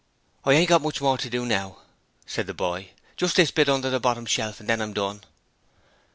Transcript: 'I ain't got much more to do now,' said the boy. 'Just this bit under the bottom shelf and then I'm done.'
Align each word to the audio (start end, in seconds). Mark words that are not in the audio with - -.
'I 0.45 0.53
ain't 0.53 0.69
got 0.69 0.81
much 0.81 0.99
more 0.99 1.19
to 1.19 1.29
do 1.29 1.45
now,' 1.45 1.77
said 2.25 2.47
the 2.47 2.55
boy. 2.55 2.89
'Just 3.17 3.35
this 3.35 3.51
bit 3.51 3.69
under 3.69 3.91
the 3.91 3.99
bottom 3.99 4.25
shelf 4.25 4.59
and 4.59 4.67
then 4.67 4.81
I'm 4.81 4.93
done.' 4.93 5.21